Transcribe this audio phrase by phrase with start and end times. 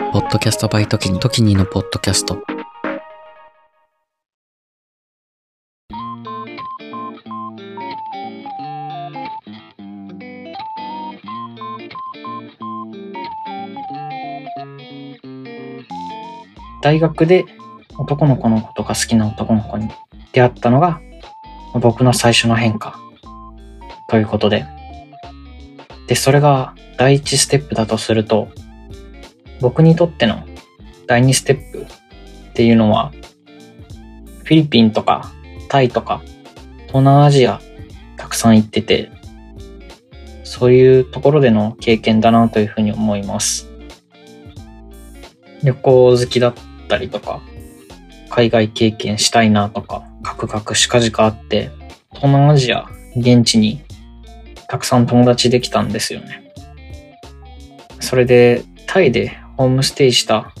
[0.00, 2.42] ポッドキャストバイトキニ、トキニのポッドキャスト。
[16.82, 17.44] 大学で
[17.96, 19.88] 男の子のことが好きな男の子に
[20.32, 21.00] 出会ったのが
[21.74, 22.98] 僕の最初の変化
[24.08, 24.64] ということで。
[26.08, 28.48] で、それが第一ステップだとすると、
[29.60, 30.44] 僕にとっての
[31.06, 31.86] 第二ステップ
[32.50, 33.12] っていうのは、
[34.44, 35.32] フィリピンとか
[35.68, 36.22] タイとか
[36.86, 37.60] 東南アジア
[38.16, 39.10] たくさん行ってて、
[40.44, 43.70] そういうところでの経験だなというふうに思います。
[45.62, 46.54] 旅行好きだっ
[46.88, 47.40] たりとか、
[48.28, 51.70] 海外経験したいなとか、カクカクしかじかあって、
[52.12, 53.82] 東南アジア、現地に
[54.68, 56.52] たくさん友達できたんですよね。
[58.00, 60.54] それで、タイでホームステイした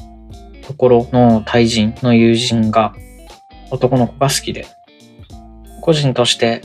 [0.60, 2.94] ところのタイ人の友人が
[3.70, 4.66] 男の子が好きで、
[5.80, 6.60] 個人として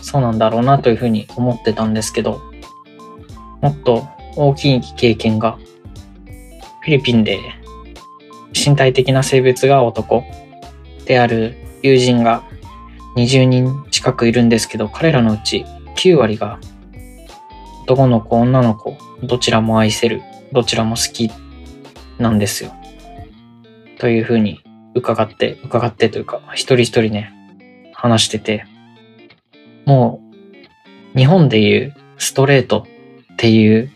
[0.00, 2.40] そうなんだろうなというふうに思ってたんですけど、
[3.62, 5.58] もっと大きい経験が
[6.82, 7.40] フィリピンで
[8.54, 10.22] 身体的な性別が男
[11.04, 12.44] である友人が
[13.16, 15.64] 20人近くいるんですけど、彼らのうち
[15.96, 16.60] 9割が
[17.82, 21.28] 男の子、女の子、どちらも愛せる、どちらも好き
[22.18, 22.72] なんですよ。
[23.98, 24.62] というふうに
[24.94, 27.32] 伺って、伺ってというか、一人一人ね、
[27.94, 28.64] 話してて、
[29.84, 30.20] も
[31.14, 32.86] う、日本で言うストレート
[33.34, 33.90] っていう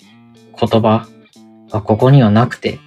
[0.59, 1.07] 言葉
[1.71, 2.79] はここにはなくて、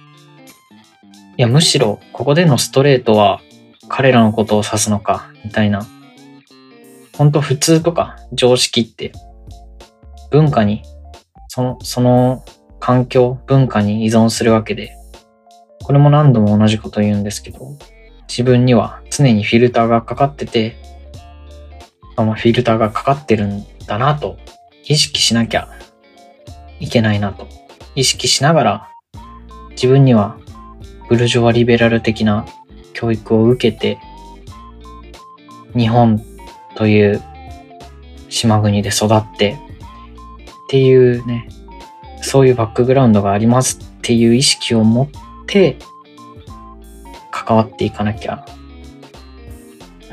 [1.36, 3.40] いや、むしろ、ここでのストレートは
[3.88, 5.86] 彼らのことを指すのか、みたいな。
[7.16, 9.12] 本当普通とか常識って
[10.30, 10.82] 文化に、
[11.48, 12.44] その、その
[12.80, 14.96] 環境、文化に依存するわけで、
[15.84, 17.76] これも何度も同じこと言うんですけど、
[18.28, 20.76] 自分には常にフィルターがかかってて、
[22.16, 24.36] あのフィルターがかかってるんだなと
[24.84, 25.68] 意識しなきゃ
[26.80, 27.48] いけないなと
[27.94, 28.90] 意識しながら
[29.70, 30.38] 自分には
[31.08, 32.46] ブルジョワリベラル的な
[32.92, 33.98] 教育を受けて
[35.76, 36.24] 日本
[36.76, 37.22] という
[38.28, 39.56] 島国で育ってっ
[40.68, 41.48] ていうね
[42.22, 45.08] そういうバックグラウンドがありますっていう意識を持っ
[45.46, 45.76] て
[47.30, 48.44] 関わっていかなきゃ。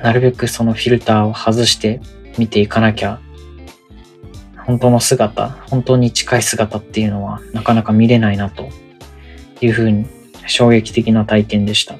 [0.01, 2.01] なるべくそのフィルターを外して
[2.37, 3.19] 見ていかなきゃ。
[4.65, 8.69] 本当の姿本当に近い姿っていうのはなかなか見れないなと。
[9.61, 10.05] いうふうに
[10.47, 11.95] 衝撃的な体験でした。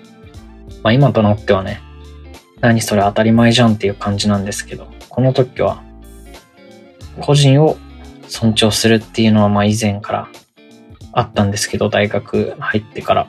[0.84, 1.80] まあ今となってはね、
[2.59, 5.84] 何それ当たり前じゃんっていう感じなんですけど、この時は、
[7.19, 7.78] 個人を
[8.28, 10.28] 尊重するっていうのはまあ以前から
[11.13, 13.27] あったんですけど、大学入ってから。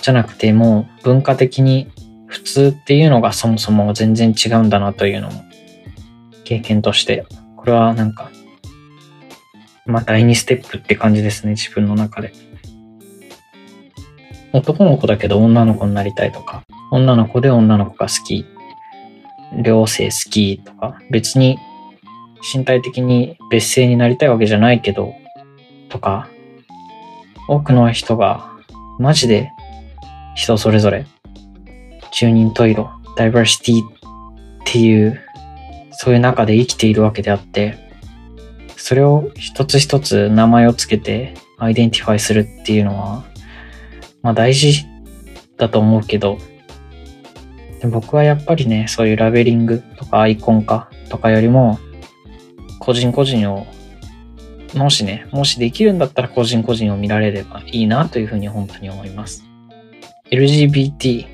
[0.00, 1.90] じゃなくてもう文化的に
[2.26, 5.44] 普通っていうのがそもそも全然違うんだなというのも
[6.44, 7.26] 経験として、
[7.56, 8.30] これはなんか、
[9.86, 12.32] まあ第2ステップって感じですね、自分の中で。
[14.52, 18.44] 男の子だけど女の子になりたいとか、女の子で女の子が好き、
[19.62, 21.58] 両性好きとか、別に
[22.54, 25.14] 身体的に別性になりたいわけじゃないけど、
[25.88, 26.28] とか、
[27.48, 28.50] 多くの人が
[28.98, 29.50] マジで
[30.34, 31.06] 人それぞれ、
[32.10, 33.88] 十人十色、ダイバーシティっ
[34.64, 35.20] ていう、
[35.92, 37.78] そういう中で生きているわけであって、
[38.76, 43.24] それを一つ一つ名前をつけて identify するっていうのは、
[44.22, 44.84] まあ大事
[45.56, 46.38] だと思うけど、
[47.90, 51.78] 僕はやっぱりね、そういうラベリングとかアイコン化とかよりも、
[52.78, 53.66] 個人個人を、
[54.74, 59.44] もしね、もしできるんだったら個人個人を見られればいいなというふうに本当に思います。
[60.30, 61.26] LGBT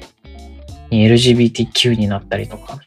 [0.91, 2.81] に LGBTQ になったりとか、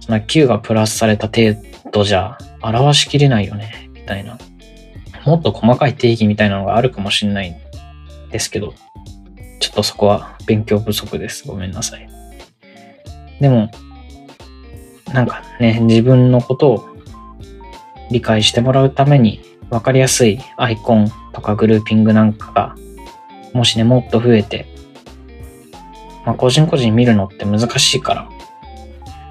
[0.00, 1.54] その Q がプラスされた程
[1.92, 4.38] 度じゃ表しきれないよね、みたいな。
[5.24, 7.56] もっと細かい定義みたいなのがあるかもしれないん
[8.30, 8.74] ですけど、
[9.60, 11.46] ちょっとそこは勉強不足です。
[11.46, 12.08] ごめんなさい。
[13.40, 13.70] でも、
[15.12, 16.88] なんかね、自分のことを
[18.10, 22.76] 理解してもらうために分かりやすいアイコンとかグルーピングなんかが、
[23.52, 24.66] もしね、もっと増えて、
[26.24, 28.28] まあ、個人個人見るのって難しいから、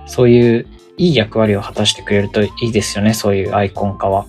[0.06, 0.68] そういう
[0.98, 4.26] いい役割を果たしてくれるといいですよね、そういうアイコン化は。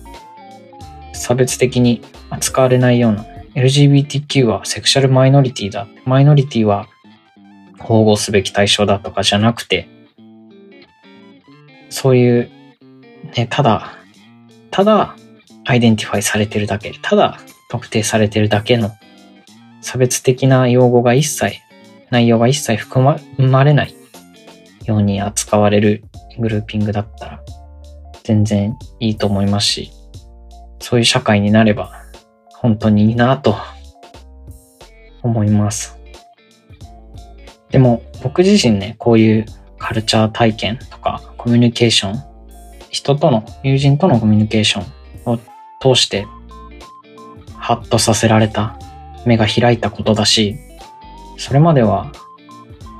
[1.13, 3.25] 差別的に扱われないような
[3.55, 5.87] LGBTQ はセクシャルマイノリティだ。
[6.05, 6.87] マイノリティは
[7.79, 9.89] 保護すべき対象だとかじゃなくて、
[11.89, 12.51] そういう、
[13.35, 13.91] ね、ただ、
[14.69, 15.15] ただ、
[15.65, 17.39] identify されてるだけ、ただ
[17.69, 18.91] 特定されてるだけの
[19.81, 21.59] 差別的な用語が一切、
[22.09, 23.95] 内容が一切含ままれない
[24.85, 26.03] ように扱われる
[26.39, 27.43] グルーピングだったら
[28.23, 29.91] 全然いいと思いますし、
[30.79, 31.91] そういう社会になれば
[32.47, 33.55] 本当にいいなと
[35.21, 35.97] 思います。
[37.69, 39.45] でも僕自身ね、こういう
[39.77, 42.23] カルチャー体験とかコミュニケーション、
[42.89, 45.37] 人との、友人とのコミュニケーションを
[45.81, 46.27] 通して、
[47.55, 48.77] ハッとさせられた、
[49.25, 50.55] 目が開いたことだし、
[51.37, 52.11] それまでは、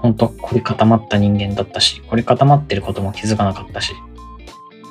[0.01, 3.94] 本当凝り固まった人間だったし、凝り固まってることも気づかなかったし、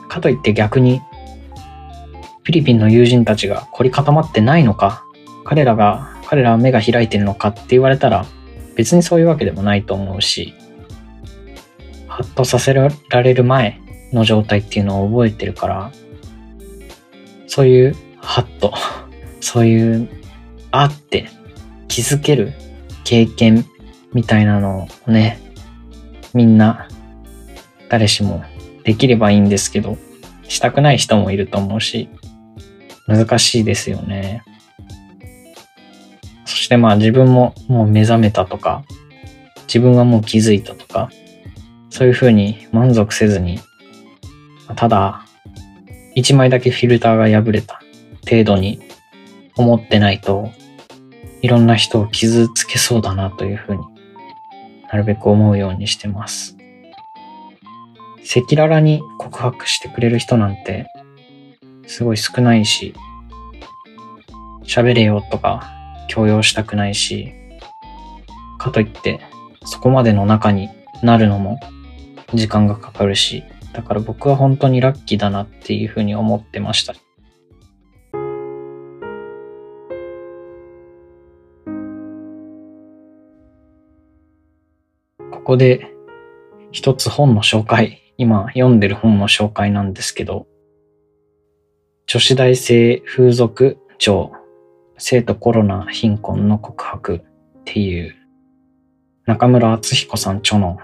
[0.09, 1.01] かといって逆に、
[2.43, 5.05] フィリピンの友人たちが凝り固まってないのか、
[5.45, 8.27] 彼らが、彼らは目が開いてるのかって言われたら、
[8.75, 10.55] 別にそういうわけでもないと思うし、
[12.07, 12.91] ハッとさせら
[13.23, 13.81] れる前
[14.13, 15.93] の状態っていうのを覚えてるから、
[17.49, 18.73] そういうハッと、
[19.41, 20.09] そういう、
[20.71, 21.29] あって
[21.89, 22.53] 気づける
[23.05, 23.65] 経験
[24.13, 25.41] みたいなのをね、
[26.35, 26.87] みんな、
[27.89, 28.45] 誰しも
[28.85, 29.97] できればいいんですけど、
[30.47, 32.09] したくない人もいると思うし、
[33.07, 34.43] 難しいですよね。
[36.45, 38.85] そしてまあ自分ももう目覚めたとか、
[39.67, 41.11] 自分はもう気づいたとか、
[41.91, 43.59] そういうふうに満足せずに、
[44.77, 45.25] ただ、
[46.19, 47.81] 一枚だけフィルターが破れた
[48.29, 48.81] 程度に
[49.57, 50.51] 思ってないと、
[51.43, 53.83] いろんな人を傷つけそうだなというふうに
[54.91, 56.57] なるべく思うようにしてます。
[58.25, 60.89] 赤裸々に告白してくれる人なんて
[61.87, 62.95] すごい少ないし、
[64.65, 65.71] 喋れよとか
[66.09, 67.33] 強要したくないし、
[68.59, 69.21] かといって
[69.65, 70.69] そこまでの中に
[71.01, 71.61] なるのも
[72.35, 76.95] 時間がかかるし、だから僕は本当にラッキーだなっていうふうに思ってました。
[85.31, 85.95] ここで
[86.73, 90.47] 一つ本の紹介、今読んでる本の紹介なんですけど、
[92.07, 94.33] 女子大生風俗嬢、
[94.99, 97.21] 生徒コロナ貧困の告白っ
[97.65, 98.15] ていう
[99.27, 100.79] 中村敦彦さん著の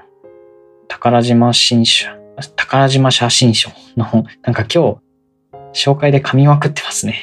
[0.89, 2.24] 宝島新書、
[2.57, 5.01] 宝島写真書の本、なんか今
[5.73, 7.17] 日紹介で噛みまくってますね。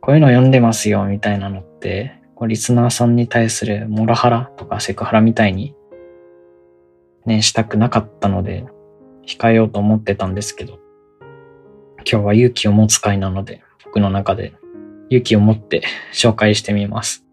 [0.00, 5.74] こういうの読んでますよみたいなのって、こうリスナーさんに対するモラハラとかセクハラみたいに
[7.26, 8.64] ね、したくなかったので、
[9.26, 10.78] 控えようと思ってたんですけど、
[12.10, 14.54] 今日は勇気を持つ回なので、僕の中で
[15.10, 15.82] 勇気を持って
[16.12, 17.24] 紹介してみます。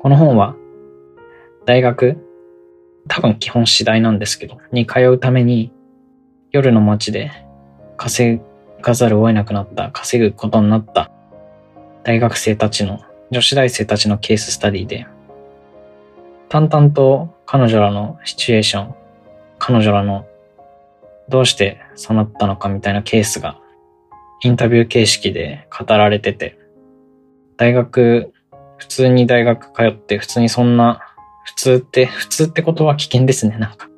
[0.00, 0.56] この本は、
[1.64, 2.18] 大学、
[3.08, 5.72] 多分基本次第なんですけど、に通うために、
[6.52, 7.30] 夜の街で
[7.96, 8.40] 稼
[8.82, 11.10] がざるを得なくなった、稼ぐことになった
[12.04, 13.00] 大学生たちの、
[13.30, 15.06] 女子大生たちのケーススタディで、
[16.50, 18.94] 淡々と彼女らのシチュエーション、
[19.58, 20.26] 彼女らの
[21.30, 23.58] どうしてそうなったのかみたいなケースが
[24.42, 26.58] インタビュー形式で語られてて、
[27.56, 28.32] 大学、
[28.76, 31.00] 普通に大学通って普通にそんな、
[31.44, 33.88] 普通って、普通ってことは危険ですね、なんか。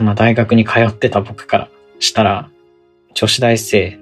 [0.00, 1.68] まあ大学に通ってた僕から
[1.98, 2.50] したら、
[3.14, 3.98] 女子大生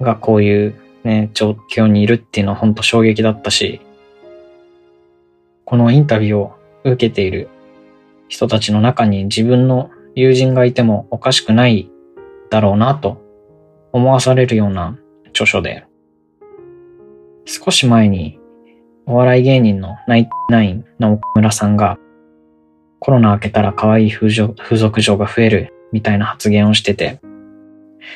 [0.00, 3.80] がこういうね、状況にいるっていうのは本当衝撃だったし、
[5.64, 7.48] このインタビューを受けている
[8.28, 11.90] 人たちの中に自分の友人がいてもおかしくない
[12.50, 13.22] だろうなと
[13.92, 15.84] 思わされるような著書で、
[17.44, 18.38] 少し前に
[19.06, 21.98] お笑い芸人のナインナインの岡村さんが
[23.04, 27.20] コロナ明けたら可愛い風俗風俗嬢が増えるみたいな発言をしてて、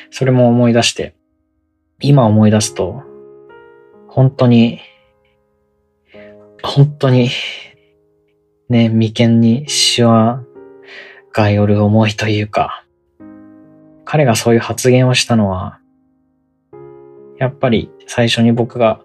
[0.09, 1.13] それも思い出して、
[1.99, 3.03] 今思い出すと、
[4.07, 4.79] 本当に、
[6.63, 7.29] 本当に、
[8.69, 10.41] ね、眉間にシワ
[11.33, 12.83] がよる思いというか、
[14.05, 15.79] 彼がそういう発言をしたのは、
[17.37, 18.99] やっぱり最初に僕が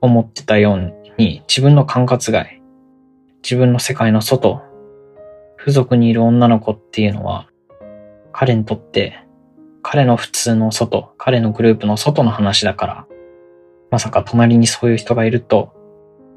[0.00, 2.60] 思ってたように、自分の管轄外、
[3.44, 4.66] 自分の世界の外、
[5.68, 7.50] 付属にいる女の子っていうのは、
[8.32, 9.22] 彼にとって、
[9.82, 13.06] 彼の普通の外、彼のグループの外の話だから、
[13.90, 15.74] まさか隣にそういう人がいると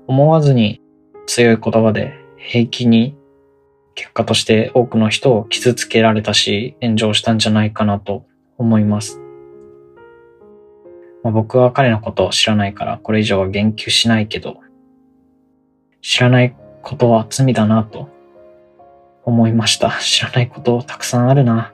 [0.08, 0.82] 思わずに
[1.28, 3.16] 強い言葉で平気に
[3.96, 8.26] 結果として多くの人を傷つけられたし炎上したんじゃないかなと
[8.58, 9.22] 思います。
[11.24, 14.60] まあ、僕は彼のことを知らないからこれ以上は言及しないけど、
[16.02, 18.10] 知らないことは罪だなと
[19.24, 19.98] 思いました。
[20.00, 21.74] 知らないことたくさんあるな。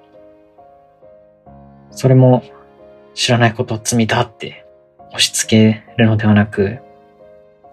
[1.91, 2.43] それも
[3.13, 4.65] 知らないことは罪だって
[5.09, 6.79] 押し付けるのではなく、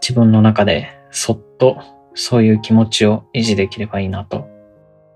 [0.01, 1.79] 自分の中でそっと
[2.15, 4.49] そういう気持ちを維持できればいいなと。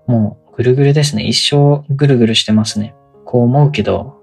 [0.05, 1.23] もうぐるぐるですね。
[1.23, 2.93] 一生ぐるぐるしてますね。
[3.25, 4.21] こう思うけど、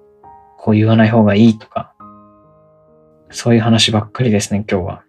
[0.58, 1.94] こう言わない方がいいとか、
[3.30, 5.02] そういう話ばっかりですね、今日は。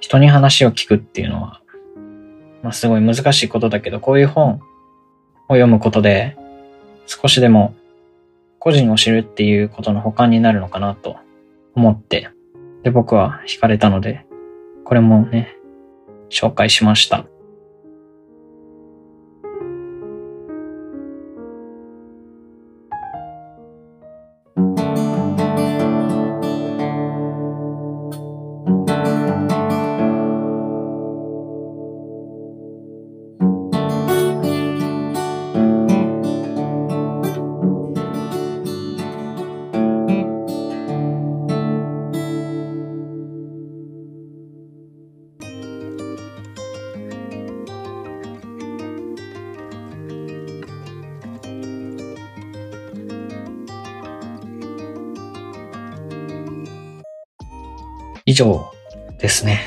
[0.00, 1.60] 人に話を聞くっていうのは、
[2.66, 4.58] まあすごい難しいことだけど、こういう本を
[5.50, 6.36] 読むことで、
[7.06, 7.76] 少しでも
[8.58, 11.14] 個人を知るっていうことの補完になるのかなと
[11.76, 12.28] 思って、
[12.82, 14.26] で、僕は惹かれたので、
[14.84, 15.56] これもね、
[16.28, 17.24] 紹介しました。
[58.26, 58.72] 以上
[59.18, 59.60] ですね。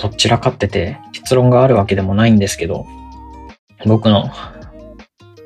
[0.00, 2.86] どちらかってて結論があるわけでもないんですけど、
[3.84, 4.30] 僕の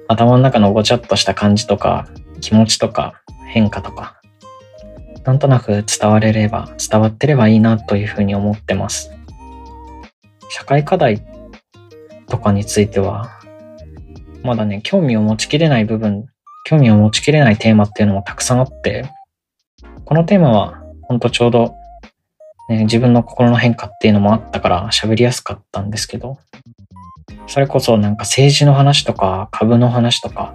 [0.07, 2.09] 頭の中のごちゃっとした感じとか
[2.41, 4.21] 気持ちとか変化とか、
[5.25, 9.11] なんとなく伝われれば、伝わってればいいなというふうに思ってます。
[10.51, 11.21] 社会課題
[12.29, 13.41] とかについては、
[14.45, 16.27] まだね、興味を持ちきれない部分、
[16.65, 19.11] 興味を持ちきれないテーマっていうのもたくさんあって、
[20.05, 21.75] このテーマは、ほんとちょうど
[22.69, 26.39] ね、自分の心の変化っていうのもあったから喋りやすかったんですけど、
[27.47, 30.55] それこそなんか政治の話とか株の話とか、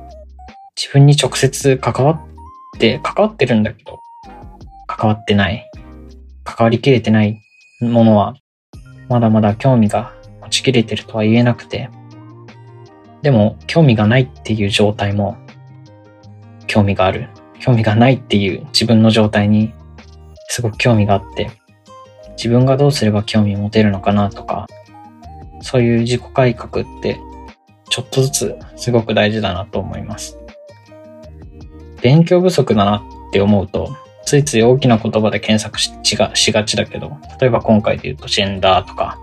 [0.76, 4.00] 自分に直接関わって、関わってるんだけど、
[4.88, 5.70] 関わってない、
[6.44, 7.40] 関わりきれてない
[7.82, 8.34] ものは、
[9.08, 11.90] まだまだ興味が持ちきれてるとは言えなくて、
[13.22, 15.38] でも興味がないっていう状態も
[16.68, 17.30] 興味がある。
[17.60, 19.74] 興味がないっていう自分の状態に
[20.48, 21.52] すごく興味があって、
[22.40, 24.66] 自分がどうすれば興味持てるのかなとか、
[25.62, 27.20] そういう自己改革って
[27.90, 30.40] ちょっとずつすごく大事だなと思います。
[32.02, 33.94] 勉強不足だなって思うと、
[34.24, 39.20] ついつい大きな言葉で検索しがしがちだけど、例えば今回で言うとジェンダーとか、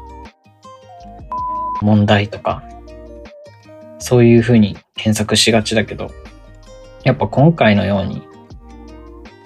[1.81, 2.63] 問題とか、
[3.99, 6.11] そういうふうに検索しがちだけど、
[7.03, 8.21] やっぱ今回のように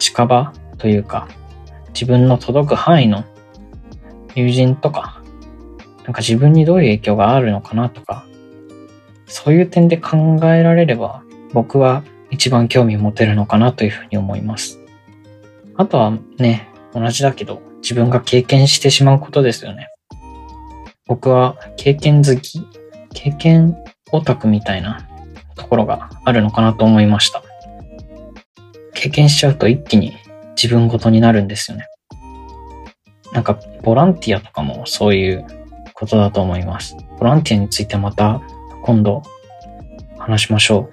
[0.01, 1.29] 近場というか、
[1.95, 3.23] 自分の届く範囲の
[4.41, 5.23] 友人とか、
[6.05, 8.25] なんか自分にどういう影響があるのかなとか、
[9.27, 14.81] そういう点で考えられれば、僕は一番興味持てるのかなというふうに思います。
[15.77, 19.89] あとはね、同じだけど、自分が経験してしまうことですよね。
[21.07, 22.63] 僕は経験好き、
[23.15, 23.77] 経験
[24.13, 25.09] オタクみたいな
[25.57, 27.43] ところがあるのかなと思いました。
[28.95, 30.17] 経験しちゃうと一気に
[30.57, 31.87] 自分ごとになるんですよね。
[33.33, 35.47] なんか、ボランティアとかもそういう
[35.95, 36.97] ことだと思います。
[37.19, 38.41] ボランティアについてまた
[38.83, 39.23] 今度
[40.19, 40.91] 話しましょ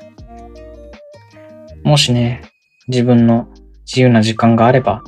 [1.83, 1.87] う。
[1.87, 2.41] もしね、
[2.87, 3.47] 自分の
[3.85, 5.01] 自由な時間があれば、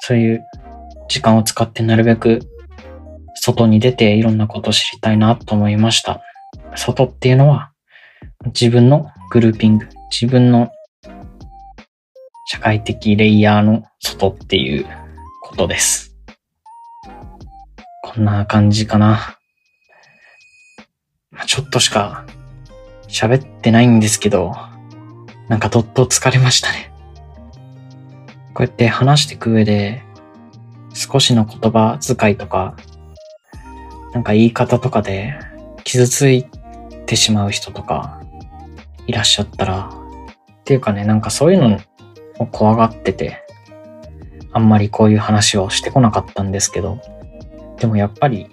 [0.00, 0.44] そういう
[1.08, 2.40] 時間を使ってなるべく
[3.34, 6.20] 外に出ていろんなことを知りたいなと思いました。
[6.76, 7.72] 外っていうのは
[8.46, 10.70] 自分のグルーピング、自分の
[12.46, 14.86] 社会的レイヤーの外っていう
[15.42, 16.11] ことです。
[18.14, 19.38] こんな感じかな。
[21.46, 22.26] ちょっとしか
[23.08, 24.54] 喋ってないんですけど、
[25.48, 26.92] なんかどっと疲れましたね。
[28.52, 30.02] こうやって話していく上で、
[30.92, 32.76] 少しの言葉遣いとか、
[34.12, 35.38] なんか言い方とかで
[35.82, 36.44] 傷つい
[37.06, 38.20] てしまう人とか
[39.06, 41.80] いらっしゃったら、っていうかね、なんかそういうの
[42.38, 43.42] を怖がってて、
[44.52, 47.00] あんまりこういう話をしてこなかったんですけど、
[47.82, 48.46] でもやっぱり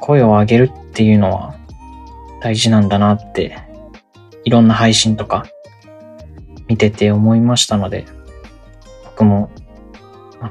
[0.00, 1.56] 声を上げるっていうのは
[2.40, 3.58] 大事なんだなって
[4.44, 5.46] いろんな配信とか
[6.68, 8.06] 見てて思いましたので
[9.04, 9.50] 僕も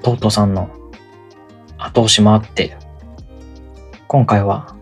[0.04, 0.70] トートさんの
[1.77, 2.75] 後押しもあって
[4.10, 4.75] 今回は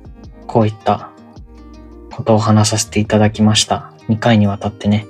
[0.48, 1.12] こういった
[2.12, 3.94] ことを話させていただきました。
[4.08, 5.06] 2回にわたってね。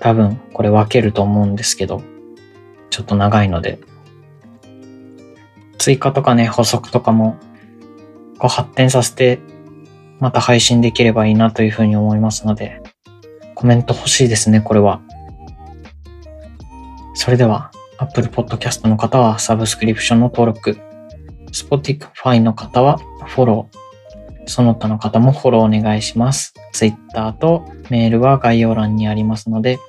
[0.00, 2.02] 多分これ分けると思うんですけど、
[2.88, 3.78] ちょっと長いので
[5.82, 7.36] 追加とかね、補足とかも、
[8.38, 9.40] こう発展させて、
[10.20, 12.80] また配信できればいいなというふうに思いますので、
[13.56, 15.00] コメント欲しいですね、これは。
[17.14, 20.78] それでは、Apple Podcast の方はサブスクリプションの登録、
[21.50, 26.54] Spotify の方はフォロー、その他の方もフォローお願いします。
[26.72, 29.80] Twitter とメールは概要欄にありますので、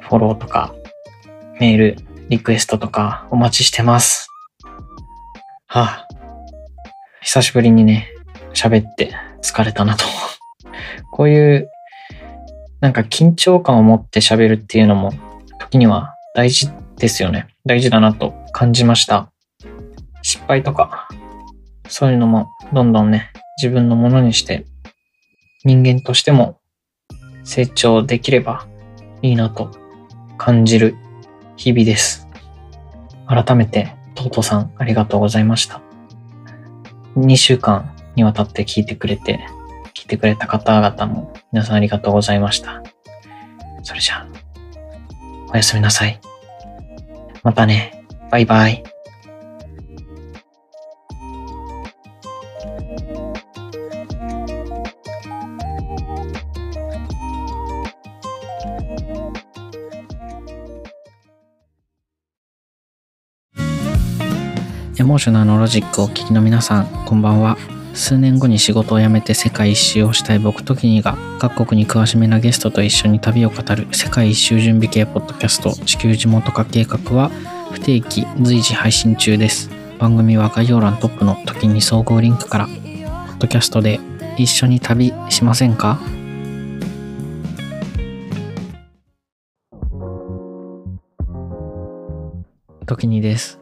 [0.00, 0.74] フォローとか、
[1.60, 1.96] メール、
[2.32, 4.26] リクエストとかお待ちしてます。
[5.66, 6.08] はあ、
[7.20, 8.08] 久しぶりにね、
[8.54, 9.12] 喋って
[9.42, 10.06] 疲れたなと。
[11.12, 11.68] こういう、
[12.80, 15.12] なんか緊張感を持って喋るっていうのも、
[15.58, 17.48] 時には大事ですよね。
[17.66, 19.30] 大事だなと感じました。
[20.22, 21.08] 失敗とか、
[21.86, 24.64] そういうのもどんどんね、自分のものにして、
[25.66, 26.58] 人間としても
[27.44, 28.66] 成長できれば
[29.20, 29.70] いいなと
[30.38, 30.96] 感じる
[31.56, 32.21] 日々です。
[33.32, 35.80] 改めて、とうとうさんありがとうございました。
[37.16, 39.46] 2週間にわたって聞いてくれて、
[39.94, 42.82] 聞いてくれた方々も皆さんありがとうございました。
[43.82, 44.26] それじゃあ、
[45.52, 46.20] おやすみなさい。
[47.42, 48.04] またね。
[48.30, 48.91] バイバイ。
[64.98, 67.56] エモーショナルのロジックをお聞きの皆さん、こんばんは。
[67.94, 77.30] 数年後に仕事を辞めて世界一周をしたい僕ときにが各国に詳しめなゲストと一緒に旅を語る世界一周準備系ポッドキャスト地球地元化計画は
[77.72, 79.70] 不定期随時配信中です。
[79.98, 83.98] 番組は概要欄トップの時に総合リンクから、ポッドキャストで
[84.36, 85.98] 一緒に旅しませんか？
[92.86, 93.61] 時にです。